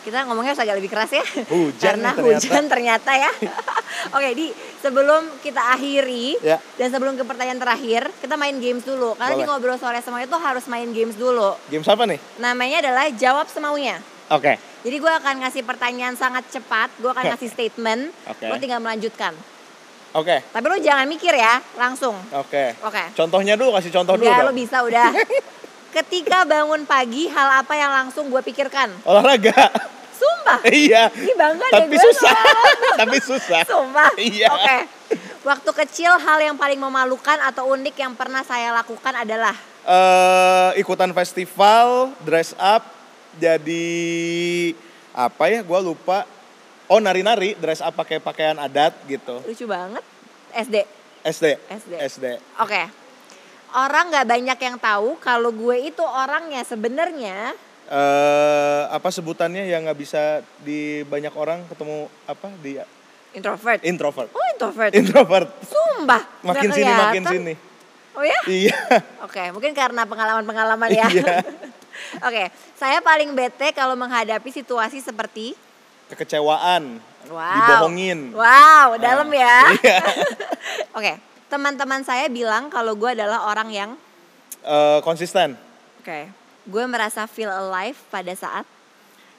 [0.00, 1.24] Kita ngomongnya harus agak lebih keras ya.
[1.48, 2.28] Hujan Karena ternyata.
[2.36, 3.30] hujan ternyata ya.
[4.16, 4.46] Oke, di
[4.78, 6.60] sebelum kita akhiri Ya.
[6.76, 9.16] dan sebelum ke pertanyaan terakhir, kita main games dulu.
[9.16, 9.48] Karena di Boleh.
[9.48, 11.56] ngobrol sore semuanya itu harus main games dulu.
[11.66, 12.20] Games apa nih?
[12.36, 13.96] Namanya adalah jawab semaunya.
[14.28, 14.60] Oke.
[14.84, 18.44] Jadi gue akan ngasih pertanyaan sangat cepat, gue akan ngasih statement, Oke.
[18.44, 19.32] lo tinggal melanjutkan.
[20.12, 20.44] Oke.
[20.44, 22.12] Tapi lo jangan mikir ya, langsung.
[22.30, 22.76] Oke.
[22.82, 23.08] Oke.
[23.14, 24.46] Contohnya dulu, kasih contoh dulu dong.
[24.46, 25.08] lo bisa udah.
[25.94, 28.90] Ketika bangun pagi, hal apa yang langsung gue pikirkan?
[29.06, 29.70] Olahraga.
[30.18, 30.58] Sumpah.
[30.66, 31.06] iya.
[31.14, 32.38] Ini bangga deh Tapi gue susah.
[32.98, 33.60] Tapi susah.
[33.62, 34.10] Sumpah.
[34.18, 34.50] Iya.
[34.50, 34.76] Oke.
[35.46, 39.54] Waktu kecil hal yang paling memalukan atau unik yang pernah saya lakukan adalah
[39.84, 42.82] eh ikutan festival, dress up,
[43.38, 43.86] jadi
[45.14, 45.60] apa ya?
[45.62, 46.26] Gua lupa.
[46.90, 49.44] Oh nari-nari, dress up pakai pakaian adat gitu.
[49.46, 50.02] lucu banget.
[50.56, 50.76] SD.
[51.22, 51.46] SD.
[51.70, 51.92] SD.
[52.02, 52.26] SD.
[52.58, 53.03] Oke.
[53.74, 57.52] Orang nggak banyak yang tahu kalau gue itu orangnya sebenarnya
[57.84, 62.80] eh apa sebutannya yang nggak bisa di banyak orang ketemu apa di
[63.34, 63.80] introvert.
[63.82, 64.30] introvert.
[64.32, 64.92] Oh introvert.
[64.94, 65.48] Introvert.
[65.66, 66.22] Sumpah.
[66.40, 67.54] Makin sini makin sini.
[68.14, 68.38] Oh ya?
[68.46, 68.78] Iya.
[69.26, 71.06] Oke, mungkin karena pengalaman-pengalaman ya.
[71.10, 71.42] Iya.
[72.30, 75.58] Oke, saya paling bete kalau menghadapi situasi seperti
[76.04, 77.56] Kekecewaan, Wow.
[77.58, 78.30] dibohongin.
[78.36, 79.56] Wow, dalam ya.
[79.82, 79.98] Iya.
[81.00, 81.12] Oke,
[81.54, 83.90] teman-teman saya bilang kalau gue adalah orang yang
[84.60, 85.54] Eh, konsisten.
[86.00, 86.20] oke,
[86.64, 88.66] gue merasa feel alive pada saat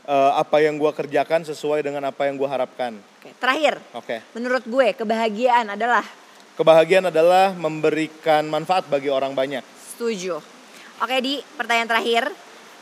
[0.06, 2.94] Eh, apa yang gua kerjakan sesuai dengan apa yang gua harapkan.
[3.18, 4.22] Oke, terakhir, Oke.
[4.32, 6.06] menurut gue kebahagiaan adalah
[6.54, 9.66] Kebahagiaan adalah memberikan manfaat bagi orang banyak.
[9.92, 10.38] setuju.
[11.02, 12.30] Oke, di pertanyaan terakhir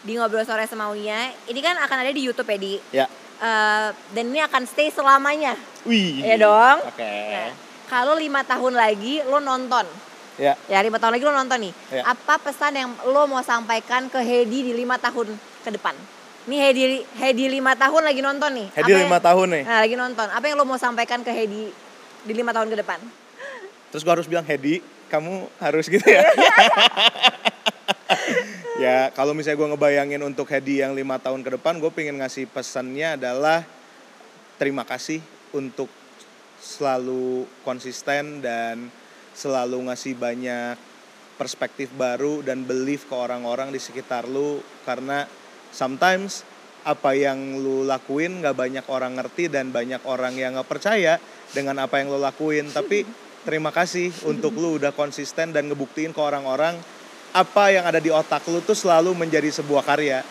[0.04, 3.06] di ngobrol sore semaunya, ini kan akan ada di YouTube ya di Ya.
[3.40, 5.56] Eh, dan ini akan stay selamanya.
[5.84, 6.22] Wih.
[6.22, 6.78] Iya dong.
[6.86, 7.08] Oke.
[7.08, 7.50] Nah,
[7.94, 9.86] kalau lima tahun lagi lo nonton,
[10.34, 10.58] Ya.
[10.66, 12.10] ya lima tahun lagi lo nonton nih, Ya.
[12.10, 15.30] apa pesan yang lo mau sampaikan ke Hedi di lima tahun
[15.62, 15.94] ke depan?
[16.44, 16.84] Nih Hedi
[17.16, 18.68] Hedi lima tahun lagi nonton nih.
[18.74, 19.64] Hedi Apa lima yang- tahun nih.
[19.64, 20.28] Nah, lagi nonton.
[20.28, 21.70] Apa yang lo mau sampaikan ke Hedi
[22.26, 23.00] di lima tahun ke depan?
[23.94, 26.26] Terus gua harus bilang Hedi, kamu harus gitu ya.
[28.84, 32.50] ya kalau misalnya gue ngebayangin untuk Hedi yang lima tahun ke depan, gue pengen ngasih
[32.50, 33.64] pesannya adalah
[34.58, 35.22] terima kasih
[35.54, 35.88] untuk
[36.64, 38.88] selalu konsisten dan
[39.36, 40.80] selalu ngasih banyak
[41.36, 44.64] perspektif baru dan belief ke orang-orang di sekitar lu.
[44.88, 45.28] Karena
[45.76, 46.48] sometimes
[46.88, 51.20] apa yang lu lakuin nggak banyak orang ngerti dan banyak orang yang nggak percaya
[51.52, 52.72] dengan apa yang lu lakuin.
[52.72, 53.04] Tapi
[53.44, 56.80] terima kasih untuk lu udah konsisten dan ngebuktiin ke orang-orang
[57.34, 60.22] apa yang ada di otak lu tuh selalu menjadi sebuah karya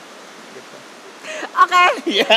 [1.53, 1.85] Oke.
[2.09, 2.33] Iya.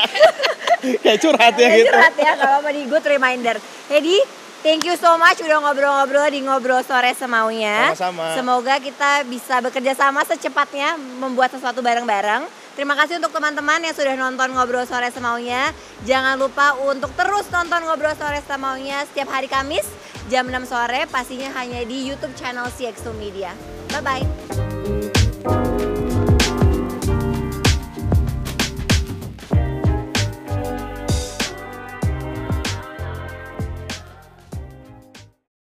[1.02, 3.56] kayak curhat ya Agak gitu curhat ya kalau apa di good reminder.
[3.88, 4.18] Hedi,
[4.62, 7.96] thank you so much udah ngobrol-ngobrol di ngobrol sore semaunya.
[7.96, 8.36] Sama-sama.
[8.36, 12.46] Semoga kita bisa bekerja sama secepatnya membuat sesuatu bareng-bareng.
[12.76, 15.72] Terima kasih untuk teman-teman yang sudah nonton ngobrol sore semaunya.
[16.04, 19.88] Jangan lupa untuk terus nonton ngobrol sore semaunya setiap hari Kamis
[20.28, 23.54] jam 6 sore pastinya hanya di YouTube channel CX2 Media.
[23.94, 25.95] Bye bye.